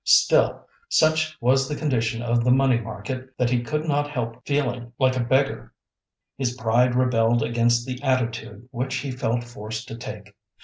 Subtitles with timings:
[0.03, 4.91] Still, such was the condition of the money market that he could not help feeling
[4.97, 5.75] like a beggar.
[6.39, 10.33] His pride rebelled against the attitude which he felt forced to take.